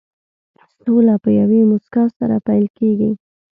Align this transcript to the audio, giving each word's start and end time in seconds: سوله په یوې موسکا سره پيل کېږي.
سوله 0.81 1.15
په 1.23 1.29
یوې 1.39 1.61
موسکا 1.69 2.03
سره 2.17 2.35
پيل 2.47 2.65
کېږي. 2.77 3.11